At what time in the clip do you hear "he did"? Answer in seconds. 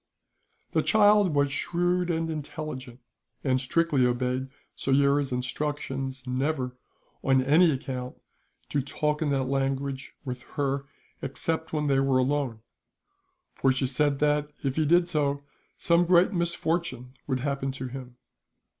14.75-15.07